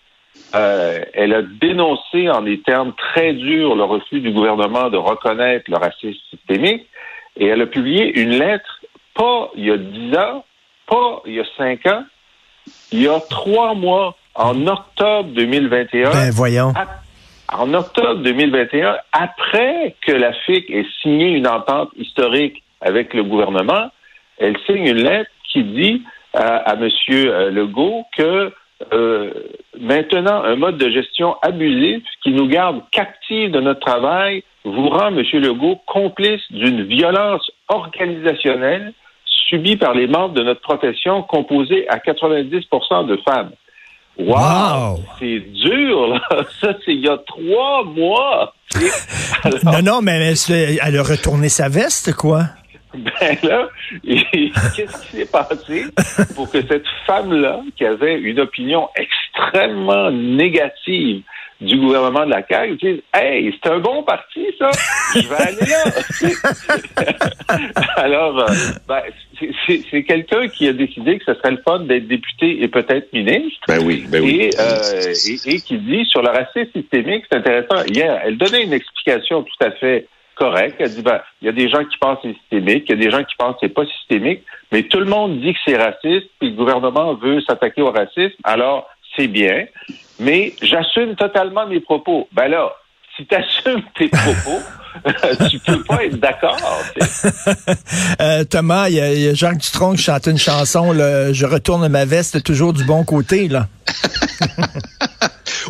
Euh, 0.53 0.99
elle 1.13 1.33
a 1.33 1.41
dénoncé 1.43 2.29
en 2.29 2.41
des 2.41 2.59
termes 2.59 2.93
très 2.93 3.33
durs 3.33 3.75
le 3.75 3.85
refus 3.85 4.19
du 4.19 4.31
gouvernement 4.31 4.89
de 4.89 4.97
reconnaître 4.97 5.71
le 5.71 5.77
racisme 5.77 6.19
systémique 6.29 6.87
et 7.37 7.47
elle 7.47 7.61
a 7.61 7.67
publié 7.67 8.19
une 8.19 8.37
lettre, 8.37 8.81
pas 9.15 9.49
il 9.55 9.65
y 9.65 9.71
a 9.71 9.77
dix 9.77 10.15
ans, 10.17 10.43
pas 10.85 11.21
il 11.25 11.35
y 11.35 11.39
a 11.39 11.45
cinq 11.57 11.85
ans, 11.85 12.03
il 12.91 13.01
y 13.01 13.07
a 13.07 13.19
trois 13.29 13.73
mois 13.73 14.17
en 14.37 14.67
octobre 14.67 15.29
2021. 15.33 16.11
Ben 16.11 16.31
voyons. 16.31 16.73
en 17.51 17.73
octobre 17.73 18.21
2021, 18.21 18.97
après 19.11 19.95
que 20.05 20.11
la 20.11 20.31
FIC 20.33 20.69
ait 20.69 20.85
signé 21.01 21.29
une 21.29 21.47
entente 21.47 21.89
historique 21.97 22.63
avec 22.81 23.13
le 23.13 23.23
gouvernement, 23.23 23.89
elle 24.37 24.55
signe 24.65 24.87
une 24.87 25.03
lettre 25.03 25.29
qui 25.51 25.63
dit 25.63 26.03
à, 26.33 26.73
M. 26.73 26.87
Euh, 27.09 27.49
Legault 27.49 28.05
que 28.15 28.51
euh, 28.93 29.33
maintenant, 29.79 30.43
un 30.43 30.55
mode 30.55 30.77
de 30.77 30.89
gestion 30.91 31.35
abusif 31.41 32.03
qui 32.21 32.31
nous 32.31 32.47
garde 32.47 32.81
captifs 32.91 33.51
de 33.51 33.59
notre 33.59 33.79
travail 33.79 34.43
vous 34.63 34.89
rend, 34.89 35.07
M. 35.07 35.23
Legault, 35.33 35.79
complice 35.87 36.41
d'une 36.51 36.83
violence 36.83 37.49
organisationnelle 37.69 38.93
subie 39.49 39.77
par 39.77 39.95
les 39.95 40.07
membres 40.07 40.35
de 40.35 40.43
notre 40.43 40.61
profession 40.61 41.23
composée 41.23 41.87
à 41.89 41.97
90% 41.97 43.07
de 43.07 43.17
femmes. 43.27 43.51
Wow! 44.17 44.99
C'est 45.19 45.39
dur, 45.39 46.07
là. 46.07 46.21
Ça, 46.61 46.73
c'est 46.83 46.93
il 46.93 47.01
y 47.01 47.09
a 47.09 47.17
trois 47.17 47.83
mois. 47.83 48.53
non, 49.63 49.81
non, 49.83 50.01
mais 50.01 50.33
elle, 50.49 50.97
a 50.97 51.03
retourné 51.03 51.49
sa 51.49 51.69
veste, 51.69 52.13
quoi. 52.13 52.43
Ben 52.93 53.37
là, 53.43 53.67
qu'est-ce 54.03 55.01
qui 55.01 55.17
s'est 55.17 55.25
passé 55.25 55.85
pour 56.35 56.49
que 56.49 56.61
cette 56.65 56.87
femme-là, 57.05 57.61
qui 57.75 57.85
avait 57.85 58.19
une 58.19 58.39
opinion 58.39 58.89
extrêmement 58.95 60.09
négative 60.09 61.21
du 61.59 61.77
gouvernement 61.77 62.25
de 62.25 62.31
la 62.31 62.45
CAQ 62.47 62.75
disent 62.75 63.01
Hey, 63.13 63.53
c'est 63.61 63.71
un 63.71 63.79
bon 63.79 64.03
parti, 64.03 64.45
ça. 64.59 64.69
Je 65.15 65.27
vais 65.27 65.35
aller 65.35 65.65
là. 65.65 67.17
Alors, 67.97 68.39
euh, 68.39 68.47
ben, 68.87 69.01
c'est 69.67 70.03
quelqu'un 70.03 70.47
qui 70.47 70.67
a 70.67 70.73
décidé 70.73 71.17
que 71.17 71.25
ce 71.25 71.33
serait 71.35 71.51
le 71.51 71.61
fun 71.67 71.79
d'être 71.79 72.07
député 72.07 72.63
et 72.63 72.67
peut-être 72.67 73.11
ministre. 73.13 73.59
Ben 73.67 73.83
oui, 73.83 74.05
ben 74.07 74.23
oui. 74.23 74.49
Euh, 74.59 75.13
et, 75.25 75.55
et, 75.55 75.61
qui 75.61 75.77
dit 75.77 76.05
sur 76.05 76.21
le 76.21 76.29
racisme 76.29 76.71
systémique, 76.73 77.25
c'est 77.29 77.37
intéressant. 77.37 77.83
Hier, 77.85 78.21
elle 78.23 78.37
donnait 78.37 78.63
une 78.63 78.73
explication 78.73 79.43
tout 79.43 79.65
à 79.65 79.71
fait 79.71 80.07
correcte. 80.37 80.75
Elle 80.79 80.93
dit 80.93 81.01
ben, 81.01 81.21
il 81.41 81.45
y 81.45 81.49
a 81.49 81.53
des 81.53 81.69
gens 81.69 81.83
qui 81.83 81.97
pensent 81.97 82.19
que 82.21 82.29
c'est 82.29 82.37
systémique, 82.39 82.85
il 82.87 82.91
y 82.91 82.93
a 82.93 83.03
des 83.03 83.11
gens 83.11 83.23
qui 83.23 83.35
pensent 83.35 83.53
que 83.53 83.61
c'est 83.61 83.73
pas 83.73 83.85
systémique, 83.85 84.43
mais 84.71 84.83
tout 84.83 84.99
le 84.99 85.05
monde 85.05 85.39
dit 85.39 85.53
que 85.53 85.59
c'est 85.65 85.77
raciste, 85.77 86.29
puis 86.39 86.51
le 86.51 86.55
gouvernement 86.55 87.15
veut 87.15 87.41
s'attaquer 87.41 87.81
au 87.81 87.91
racisme. 87.91 88.35
Alors, 88.43 88.87
c'est 89.17 89.27
bien, 89.27 89.65
mais 90.19 90.53
j'assume 90.61 91.15
totalement 91.15 91.67
mes 91.67 91.79
propos. 91.79 92.27
Ben 92.31 92.47
là, 92.47 92.71
si 93.15 93.25
tu 93.25 93.35
assumes 93.35 93.83
tes 93.97 94.07
propos, 94.07 94.59
tu 95.49 95.59
peux 95.59 95.83
pas 95.83 96.05
être 96.05 96.19
d'accord. 96.19 96.57
euh, 98.21 98.43
Thomas, 98.45 98.89
il 98.89 98.95
y, 98.95 99.27
a 99.27 99.33
Jacques 99.33 99.57
Dutronc 99.57 99.95
qui 99.95 100.03
chante 100.03 100.27
une 100.27 100.37
chanson, 100.37 100.93
Je 100.93 101.45
retourne 101.45 101.87
ma 101.87 102.05
veste 102.05 102.43
toujours 102.43 102.73
du 102.73 102.83
bon 102.83 103.03
côté, 103.03 103.47
là. 103.47 103.67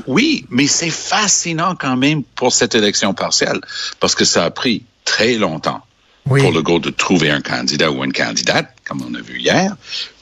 oui, 0.08 0.46
mais 0.50 0.68
c'est 0.68 0.90
fascinant 0.90 1.76
quand 1.76 1.98
même 1.98 2.24
pour 2.24 2.54
cette 2.54 2.76
élection 2.76 3.14
partielle, 3.14 3.60
parce 4.00 4.16
que 4.16 4.26
ça 4.26 4.46
a 4.46 4.52
pris 4.52 4.84
très 5.06 5.36
longtemps 5.36 5.82
Oui. 6.26 6.42
pour 6.42 6.52
le 6.52 6.62
goût 6.62 6.80
de 6.80 6.90
trouver 6.90 7.32
un 7.32 7.42
candidat 7.42 7.92
ou 7.92 8.04
une 8.04 8.14
candidate, 8.14 8.68
comme 8.86 9.02
on 9.02 9.14
a 9.16 9.22
vu 9.22 9.40
hier. 9.40 9.76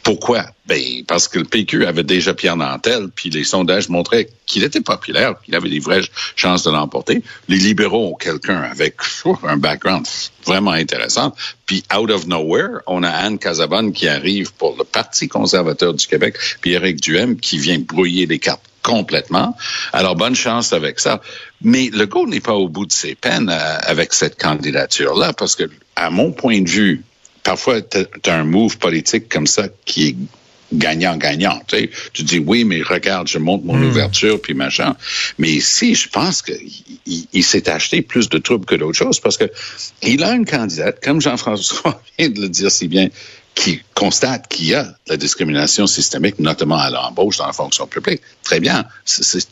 Pourquoi? 0.05 0.45
Ben, 0.67 1.03
parce 1.07 1.27
que 1.27 1.39
le 1.39 1.45
PQ 1.45 1.87
avait 1.87 2.03
déjà 2.03 2.35
Pierre 2.35 2.57
Nantel, 2.57 3.07
puis 3.15 3.31
les 3.31 3.43
sondages 3.43 3.89
montraient 3.89 4.29
qu'il 4.45 4.63
était 4.63 4.79
populaire, 4.79 5.33
qu'il 5.43 5.55
avait 5.55 5.67
des 5.67 5.79
vraies 5.79 6.03
chances 6.35 6.61
de 6.61 6.69
l'emporter. 6.69 7.23
Les 7.47 7.57
libéraux 7.57 8.09
ont 8.09 8.13
quelqu'un 8.13 8.61
avec 8.61 8.97
un 9.41 9.57
background 9.57 10.05
vraiment 10.45 10.73
intéressant. 10.73 11.33
Puis, 11.65 11.83
out 11.97 12.11
of 12.11 12.27
nowhere, 12.27 12.81
on 12.85 13.01
a 13.01 13.09
Anne 13.09 13.39
Casabonne 13.39 13.93
qui 13.93 14.07
arrive 14.07 14.53
pour 14.53 14.75
le 14.77 14.83
Parti 14.83 15.27
conservateur 15.27 15.95
du 15.95 16.05
Québec, 16.05 16.37
puis 16.61 16.73
Éric 16.73 17.01
Duhem 17.01 17.35
qui 17.39 17.57
vient 17.57 17.79
brouiller 17.79 18.27
les 18.27 18.37
cartes 18.37 18.61
complètement. 18.83 19.57
Alors, 19.91 20.15
bonne 20.15 20.35
chance 20.35 20.71
avec 20.71 20.99
ça. 20.99 21.19
Mais 21.63 21.89
le 21.91 22.05
go 22.05 22.27
n'est 22.27 22.41
pas 22.41 22.53
au 22.53 22.69
bout 22.69 22.85
de 22.85 22.91
ses 22.91 23.15
peines 23.15 23.49
euh, 23.49 23.77
avec 23.81 24.13
cette 24.13 24.39
candidature-là, 24.39 25.33
parce 25.33 25.55
que, 25.55 25.63
à 25.95 26.11
mon 26.11 26.31
point 26.31 26.61
de 26.61 26.69
vue, 26.69 27.03
parfois, 27.45 27.81
tu 27.81 27.99
as 28.25 28.35
un 28.35 28.43
move 28.43 28.77
politique 28.77 29.29
comme 29.29 29.47
ça 29.47 29.67
qui 29.85 30.07
est 30.09 30.15
gagnant-gagnant. 30.73 31.61
Tu, 31.67 31.77
sais. 31.77 31.89
tu 32.11 32.23
dis, 32.23 32.39
oui, 32.39 32.65
mais 32.65 32.81
regarde, 32.81 33.27
je 33.27 33.37
monte 33.37 33.63
mon 33.63 33.81
ouverture, 33.81 34.41
puis 34.41 34.53
machin. 34.53 34.97
Mais 35.37 35.51
ici, 35.51 35.95
je 35.95 36.09
pense 36.09 36.41
qu'il 36.41 36.57
il, 37.31 37.43
s'est 37.43 37.69
acheté 37.69 38.01
plus 38.01 38.27
de 38.27 38.39
troubles 38.39 38.65
que 38.65 38.75
d'autres 38.75 38.97
choses, 38.97 39.19
parce 39.19 39.37
que 39.37 39.45
il 40.01 40.23
a 40.23 40.33
une 40.33 40.45
candidate, 40.45 41.01
comme 41.01 41.21
Jean-François 41.21 42.01
vient 42.19 42.29
de 42.29 42.41
le 42.41 42.49
dire 42.49 42.71
si 42.71 42.87
bien, 42.87 43.09
qui 43.53 43.81
constate 43.93 44.49
qu'il 44.49 44.65
y 44.65 44.73
a 44.73 44.83
de 44.83 44.95
la 45.07 45.17
discrimination 45.17 45.87
systémique, 45.87 46.39
notamment 46.39 46.77
à 46.77 46.89
l'embauche 46.89 47.37
dans 47.37 47.47
la 47.47 47.53
fonction 47.53 47.87
publique. 47.87 48.21
Très 48.43 48.59
bien, 48.59 48.85
c'est 49.05 49.47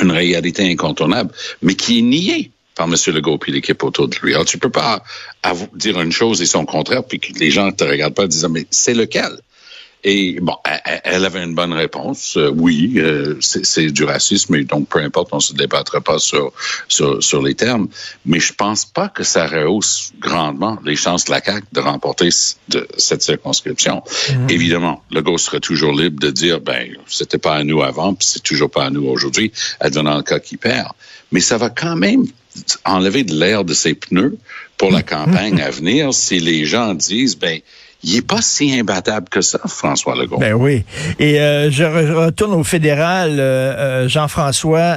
une 0.00 0.12
réalité 0.12 0.70
incontournable, 0.70 1.32
mais 1.62 1.74
qui 1.74 1.98
est 1.98 2.02
niée 2.02 2.50
par 2.82 2.88
M. 2.88 3.14
Legault 3.14 3.38
et 3.46 3.50
l'équipe 3.52 3.82
autour 3.84 4.08
de 4.08 4.16
lui. 4.22 4.34
Alors, 4.34 4.44
tu 4.44 4.58
peux 4.58 4.70
pas 4.70 5.04
dire 5.74 6.00
une 6.00 6.10
chose 6.10 6.42
et 6.42 6.46
son 6.46 6.64
contraire, 6.64 7.04
puis 7.04 7.20
que 7.20 7.32
les 7.38 7.50
gens 7.50 7.70
te 7.70 7.84
regardent 7.84 8.14
pas 8.14 8.24
en 8.24 8.28
disant, 8.28 8.48
mais 8.48 8.66
c'est 8.70 8.94
lequel? 8.94 9.38
Et 10.04 10.38
bon, 10.40 10.56
elle 11.04 11.24
avait 11.24 11.44
une 11.44 11.54
bonne 11.54 11.72
réponse. 11.72 12.36
Euh, 12.36 12.50
oui, 12.52 12.94
euh, 12.96 13.36
c'est 13.40 13.86
du 13.86 14.02
racisme 14.02 14.54
et 14.56 14.64
donc 14.64 14.88
peu 14.88 14.98
importe, 14.98 15.28
on 15.32 15.38
se 15.38 15.54
débattra 15.54 16.00
pas 16.00 16.18
sur, 16.18 16.52
sur, 16.88 17.22
sur 17.22 17.40
les 17.40 17.54
termes. 17.54 17.88
Mais 18.26 18.40
je 18.40 18.52
pense 18.52 18.84
pas 18.84 19.08
que 19.08 19.22
ça 19.22 19.46
rehausse 19.46 20.12
grandement 20.18 20.78
les 20.84 20.96
chances 20.96 21.26
de 21.26 21.30
la 21.30 21.40
CAQ 21.40 21.66
de 21.72 21.80
remporter 21.80 22.30
de, 22.68 22.88
cette 22.96 23.22
circonscription. 23.22 24.02
Mhm. 24.30 24.50
Évidemment, 24.50 25.02
le 25.10 25.20
Legault 25.20 25.38
serait 25.38 25.60
toujours 25.60 25.92
libre 25.92 26.18
de 26.18 26.30
dire, 26.30 26.60
ben, 26.60 26.88
c'était 27.06 27.38
pas 27.38 27.54
à 27.54 27.64
nous 27.64 27.82
avant, 27.82 28.14
puis 28.14 28.26
c'est 28.28 28.42
toujours 28.42 28.70
pas 28.70 28.86
à 28.86 28.90
nous 28.90 29.06
aujourd'hui, 29.06 29.52
advenant 29.78 30.16
le 30.16 30.24
cas 30.24 30.40
qui 30.40 30.56
perd. 30.56 30.88
Mais 31.30 31.40
ça 31.40 31.58
va 31.58 31.70
quand 31.70 31.96
même 31.96 32.26
enlever 32.84 33.22
de 33.22 33.34
l'air 33.34 33.64
de 33.64 33.72
ses 33.72 33.94
pneus 33.94 34.36
pour 34.76 34.90
la 34.90 34.98
mhm. 34.98 35.04
campagne 35.04 35.60
à 35.60 35.70
venir 35.70 36.12
si 36.12 36.40
les 36.40 36.64
gens 36.64 36.94
disent, 36.94 37.36
ben, 37.36 37.60
il 38.04 38.16
n'est 38.16 38.22
pas 38.22 38.40
si 38.40 38.76
imbattable 38.78 39.28
que 39.28 39.40
ça, 39.40 39.58
François 39.66 40.16
Legault. 40.16 40.38
Ben 40.38 40.54
oui. 40.54 40.82
Et 41.20 41.40
euh, 41.40 41.70
je 41.70 41.84
retourne 41.84 42.54
au 42.54 42.64
fédéral, 42.64 43.36
euh, 43.38 44.02
euh, 44.02 44.08
Jean-François. 44.08 44.96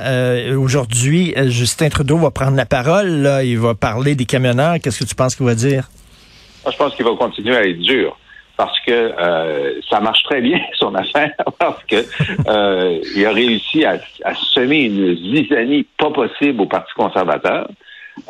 Aujourd'hui, 0.58 1.34
Justin 1.48 1.90
Trudeau 1.90 2.18
va 2.18 2.32
prendre 2.32 2.58
la 2.58 2.66
parole. 2.66 3.08
Là. 3.22 3.44
Il 3.44 3.60
va 3.60 3.76
parler 3.76 4.16
des 4.16 4.26
camionneurs. 4.26 4.76
Qu'est-ce 4.82 5.00
que 5.00 5.10
tu 5.10 5.16
penses 5.16 5.36
qu'il 5.36 5.46
va 5.46 5.56
dire? 5.56 5.90
Moi, 6.64 6.72
je 6.72 6.78
pense 6.78 6.96
qu'il 6.96 7.06
va 7.06 7.12
continuer 7.16 7.56
à 7.56 7.68
être 7.68 7.80
dur 7.80 8.18
parce 8.58 8.80
que 8.88 9.12
ça 9.90 10.00
marche 10.00 10.24
très 10.24 10.42
bien 10.42 10.60
son 10.80 10.96
affaire 10.96 11.32
parce 11.60 11.84
que 11.84 12.06
il 13.16 13.26
a 13.26 13.32
réussi 13.32 13.86
à, 13.86 14.00
à 14.24 14.34
semer 14.34 14.84
une 14.86 15.16
zizanie 15.16 15.86
pas 15.98 16.10
possible 16.10 16.62
au 16.62 16.66
Parti 16.66 16.92
conservateur. 16.96 17.68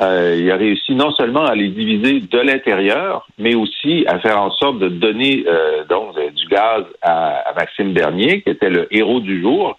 Euh, 0.02 0.38
il 0.40 0.52
a 0.52 0.56
réussi 0.56 0.94
non 0.96 1.12
seulement 1.12 1.46
à 1.46 1.56
les 1.56 1.70
diviser 1.70 2.20
de 2.20 2.40
l'intérieur, 2.40 3.28
mais 3.38 3.56
aussi 3.56 4.04
à 4.08 4.20
faire 4.20 4.42
en 4.42 4.52
sorte 4.52 4.80
de 4.80 4.90
donner 4.90 5.46
euh, 5.48 5.84
donc 5.86 6.16
du 6.34 6.48
gaz 6.48 6.84
à, 7.02 7.54
Maxime 7.56 7.94
Bernier, 7.94 8.42
qui 8.42 8.50
était 8.50 8.70
le 8.70 8.88
héros 8.94 9.20
du 9.20 9.42
jour. 9.42 9.78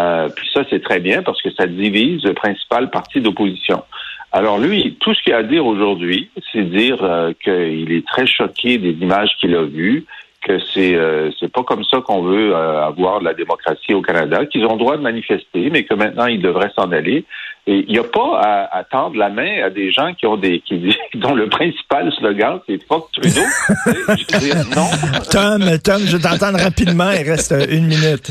Euh, 0.00 0.28
puis 0.34 0.48
ça, 0.54 0.62
c'est 0.70 0.82
très 0.82 1.00
bien 1.00 1.22
parce 1.22 1.42
que 1.42 1.50
ça 1.50 1.66
divise 1.66 2.22
le 2.24 2.34
principal 2.34 2.90
parti 2.90 3.20
d'opposition. 3.20 3.82
Alors 4.30 4.58
lui, 4.58 4.96
tout 5.00 5.12
ce 5.14 5.22
qu'il 5.22 5.32
a 5.32 5.38
à 5.38 5.42
dire 5.42 5.66
aujourd'hui, 5.66 6.30
c'est 6.52 6.62
dire 6.62 6.98
qu'il 7.42 7.90
est 7.90 8.06
très 8.06 8.26
choqué 8.26 8.78
des 8.78 8.90
images 8.90 9.30
qu'il 9.40 9.56
a 9.56 9.62
vues, 9.62 10.04
que 10.42 10.58
c'est 10.72 10.96
c'est 11.40 11.50
pas 11.50 11.62
comme 11.62 11.82
ça 11.84 12.02
qu'on 12.02 12.22
veut 12.22 12.54
avoir 12.54 13.20
de 13.20 13.24
la 13.24 13.32
démocratie 13.32 13.94
au 13.94 14.02
Canada, 14.02 14.44
qu'ils 14.44 14.66
ont 14.66 14.74
le 14.74 14.78
droit 14.78 14.98
de 14.98 15.02
manifester, 15.02 15.70
mais 15.70 15.84
que 15.84 15.94
maintenant 15.94 16.26
ils 16.26 16.42
devraient 16.42 16.70
s'en 16.76 16.92
aller. 16.92 17.24
Et 17.70 17.84
il 17.86 17.92
n'y 17.92 17.98
a 17.98 18.04
pas 18.04 18.68
à, 18.72 18.82
tendre 18.82 19.16
la 19.16 19.28
main 19.28 19.62
à 19.62 19.68
des 19.68 19.92
gens 19.92 20.14
qui 20.14 20.24
ont 20.24 20.38
des 20.38 20.60
qui 20.60 20.96
dont 21.14 21.34
le 21.34 21.50
principal 21.50 22.10
slogan 22.18 22.60
c'est 22.66 22.82
fuck 22.88 23.10
Trudeau. 23.12 23.42
je 23.86 24.74
non. 24.74 24.88
Tom, 25.30 25.78
Tom, 25.80 26.02
je 26.06 26.16
t'entends 26.16 26.56
rapidement. 26.56 27.10
Il 27.10 27.28
reste 27.28 27.54
une 27.68 27.86
minute. 27.86 28.30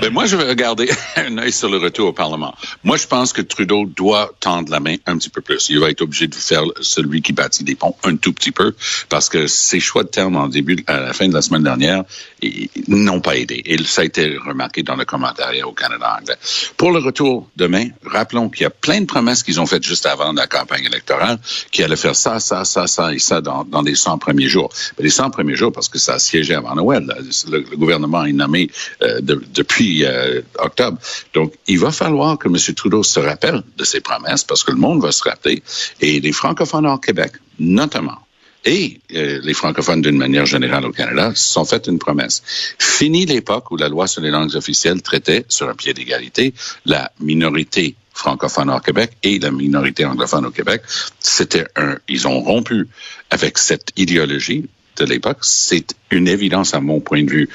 Ben 0.00 0.12
moi, 0.12 0.26
je 0.26 0.34
vais 0.34 0.48
regarder 0.48 0.90
un 1.16 1.38
œil 1.38 1.52
sur 1.52 1.68
le 1.68 1.78
retour 1.78 2.08
au 2.08 2.12
Parlement. 2.12 2.52
Moi, 2.82 2.96
je 2.96 3.06
pense 3.06 3.32
que 3.32 3.40
Trudeau 3.40 3.84
doit 3.86 4.32
tendre 4.40 4.72
la 4.72 4.80
main 4.80 4.96
un 5.06 5.16
petit 5.16 5.30
peu 5.30 5.42
plus. 5.42 5.70
Il 5.70 5.78
va 5.78 5.88
être 5.88 6.02
obligé 6.02 6.26
de 6.26 6.34
faire 6.34 6.64
celui 6.80 7.22
qui 7.22 7.32
bâtit 7.32 7.62
des 7.62 7.76
ponts 7.76 7.94
un 8.02 8.16
tout 8.16 8.32
petit 8.32 8.50
peu 8.50 8.74
parce 9.08 9.28
que 9.28 9.46
ses 9.46 9.78
choix 9.78 10.02
de 10.02 10.08
terme 10.08 10.34
en 10.34 10.48
début, 10.48 10.82
à 10.88 10.98
la 10.98 11.12
fin 11.12 11.28
de 11.28 11.34
la 11.34 11.42
semaine 11.42 11.62
dernière, 11.62 12.02
n'ont 12.88 13.20
pas 13.20 13.36
aidé. 13.36 13.62
Et 13.64 13.78
ça 13.84 14.02
a 14.02 14.04
été 14.04 14.36
remarqué 14.44 14.82
dans 14.82 14.96
le 14.96 15.04
commentaire 15.04 15.52
au 15.64 15.72
Canada 15.72 16.16
anglais. 16.20 16.36
Pour 16.76 16.90
le 16.90 16.98
retour 16.98 17.48
demain, 17.54 17.86
rappelons 18.04 18.48
qu'il 18.48 18.62
y 18.62 18.66
a 18.66 18.71
plein 18.80 19.00
de 19.00 19.06
promesses 19.06 19.42
qu'ils 19.42 19.60
ont 19.60 19.66
faites 19.66 19.82
juste 19.82 20.06
avant 20.06 20.32
la 20.32 20.46
campagne 20.46 20.84
électorale, 20.84 21.38
qui 21.70 21.82
allaient 21.82 21.96
faire 21.96 22.16
ça, 22.16 22.40
ça, 22.40 22.64
ça, 22.64 22.86
ça 22.86 23.12
et 23.12 23.18
ça 23.18 23.40
dans, 23.40 23.64
dans 23.64 23.82
les 23.82 23.94
100 23.94 24.18
premiers 24.18 24.48
jours. 24.48 24.70
Mais 24.98 25.04
les 25.04 25.10
100 25.10 25.30
premiers 25.30 25.56
jours, 25.56 25.72
parce 25.72 25.88
que 25.88 25.98
ça 25.98 26.14
a 26.14 26.18
siégé 26.18 26.54
avant 26.54 26.74
Noël. 26.74 27.06
Le, 27.48 27.60
gouvernement 27.76 28.24
est 28.24 28.32
nommé 28.32 28.70
euh, 29.02 29.20
depuis 29.20 30.04
euh, 30.04 30.40
octobre. 30.58 30.98
Donc, 31.34 31.54
il 31.66 31.78
va 31.78 31.90
falloir 31.90 32.38
que 32.38 32.48
M. 32.48 32.56
Trudeau 32.74 33.02
se 33.02 33.20
rappelle 33.20 33.62
de 33.76 33.84
ses 33.84 34.00
promesses, 34.00 34.44
parce 34.44 34.64
que 34.64 34.72
le 34.72 34.78
monde 34.78 35.02
va 35.02 35.12
se 35.12 35.22
rappeler. 35.22 35.62
Et 36.00 36.20
les 36.20 36.32
francophones 36.32 36.86
hors 36.86 37.00
Québec, 37.00 37.32
notamment, 37.58 38.18
et 38.64 39.00
euh, 39.14 39.40
les 39.42 39.54
francophones 39.54 40.02
d'une 40.02 40.16
manière 40.16 40.46
générale 40.46 40.84
au 40.84 40.92
Canada 40.92 41.32
se 41.34 41.52
sont 41.52 41.64
fait 41.64 41.86
une 41.88 41.98
promesse. 41.98 42.42
Fini 42.78 43.26
l'époque 43.26 43.70
où 43.70 43.76
la 43.76 43.88
loi 43.88 44.06
sur 44.06 44.22
les 44.22 44.30
langues 44.30 44.54
officielles 44.54 45.02
traitait 45.02 45.44
sur 45.48 45.68
un 45.68 45.74
pied 45.74 45.94
d'égalité 45.94 46.54
la 46.86 47.10
minorité 47.18 47.96
francophone 48.14 48.70
au 48.70 48.80
Québec 48.80 49.12
et 49.22 49.38
la 49.38 49.50
minorité 49.50 50.04
anglophone 50.04 50.46
au 50.46 50.50
Québec. 50.50 50.82
C'était 51.18 51.66
un, 51.76 51.96
ils 52.08 52.26
ont 52.28 52.40
rompu 52.40 52.88
avec 53.30 53.58
cette 53.58 53.90
idéologie 53.96 54.68
de 54.96 55.04
l'époque. 55.04 55.38
C'est 55.42 55.94
une 56.10 56.28
évidence 56.28 56.74
à 56.74 56.80
mon 56.80 57.00
point 57.00 57.24
de 57.24 57.30
vue 57.30 57.48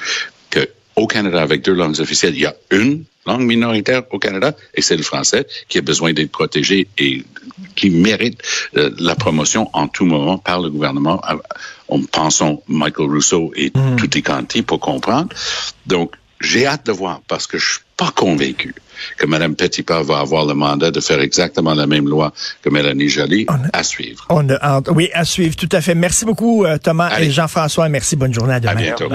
que 0.50 0.68
au 0.96 1.06
Canada, 1.06 1.40
avec 1.40 1.62
deux 1.62 1.74
langues 1.74 2.00
officielles, 2.00 2.34
il 2.34 2.42
y 2.42 2.46
a 2.46 2.56
une 2.70 3.04
langue 3.26 3.42
minoritaire 3.42 4.02
au 4.10 4.18
Canada, 4.18 4.56
et 4.74 4.82
c'est 4.82 4.96
le 4.96 5.02
français, 5.02 5.46
qui 5.68 5.78
a 5.78 5.82
besoin 5.82 6.12
d'être 6.12 6.32
protégé 6.32 6.88
et 6.96 7.24
qui 7.76 7.90
mérite 7.90 8.42
euh, 8.76 8.90
la 8.98 9.14
promotion 9.14 9.70
en 9.74 9.86
tout 9.86 10.06
moment 10.06 10.38
par 10.38 10.60
le 10.60 10.70
gouvernement. 10.70 11.20
En 11.88 12.02
pensant 12.02 12.62
Michael 12.68 13.06
Rousseau 13.06 13.52
et 13.54 13.70
mm. 13.74 13.96
Tutti 13.96 14.22
Canti 14.22 14.62
pour 14.62 14.80
comprendre. 14.80 15.28
Donc, 15.86 16.12
j'ai 16.40 16.66
hâte 16.66 16.86
de 16.86 16.92
voir 16.92 17.20
parce 17.28 17.46
que 17.46 17.58
je 17.58 17.72
suis 17.72 17.80
pas 17.96 18.12
convaincu 18.14 18.74
que 19.16 19.26
Mme 19.26 19.54
Petitpas 19.54 20.02
va 20.02 20.20
avoir 20.20 20.46
le 20.46 20.54
mandat 20.54 20.90
de 20.90 21.00
faire 21.00 21.20
exactement 21.20 21.74
la 21.74 21.86
même 21.86 22.08
loi 22.08 22.32
que 22.62 22.70
Mélanie 22.70 23.08
Joly. 23.08 23.46
à 23.72 23.82
suivre. 23.82 24.26
On 24.28 24.48
a, 24.50 24.80
oui, 24.90 25.10
à 25.14 25.24
suivre, 25.24 25.56
tout 25.56 25.68
à 25.72 25.80
fait. 25.80 25.94
Merci 25.94 26.24
beaucoup, 26.24 26.64
euh, 26.64 26.78
Thomas 26.78 27.18
et 27.18 27.30
Jean-François. 27.30 27.88
Merci, 27.88 28.16
bonne 28.16 28.34
journée 28.34 28.54
à 28.54 28.60
demain. 28.60 28.72
À 28.72 28.76
bientôt. 28.76 29.08